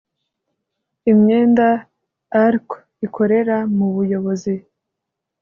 imyenda 1.11 1.67
alco 2.43 2.75
ikorera 3.05 3.57
mu 3.75 3.87
buyobozi 3.95 4.53